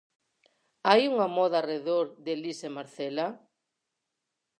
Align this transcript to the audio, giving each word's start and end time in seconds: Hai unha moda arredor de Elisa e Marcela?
Hai 0.87 1.01
unha 1.13 1.27
moda 1.37 1.57
arredor 1.59 2.05
de 2.23 2.31
Elisa 2.37 2.65
e 2.69 2.75
Marcela? 2.77 3.27